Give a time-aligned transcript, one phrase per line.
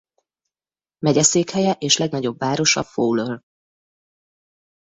[0.99, 3.41] Megyeszékhelye és legnagyobb városa Fowler.